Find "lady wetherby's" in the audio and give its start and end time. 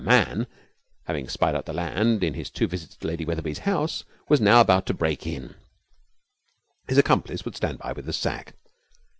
3.07-3.59